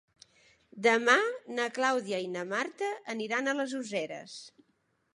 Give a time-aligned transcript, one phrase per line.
[0.85, 1.17] Demà
[1.59, 4.39] na Clàudia i na Marta aniran a les Useres.